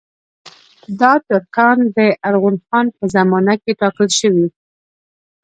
[1.01, 1.97] دا ترکان د
[2.27, 4.47] ارغون خان په زمانه کې ټاکل شوي.